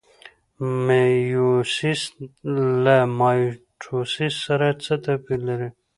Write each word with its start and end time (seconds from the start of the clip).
میوسیس 0.85 2.01
له 2.83 2.97
مایټوسیس 3.19 4.33
سره 4.45 4.67
څه 4.83 4.93
توپیر 5.03 5.39
لري؟ 5.47 5.69